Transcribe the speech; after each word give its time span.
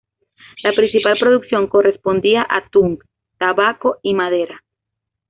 La 0.63 0.73
principal 0.73 1.15
producción 1.19 1.67
correspondía 1.67 2.41
a 2.49 2.67
tung, 2.69 2.97
tabaco 3.37 3.99
y 4.01 4.15
madera. 4.15 4.59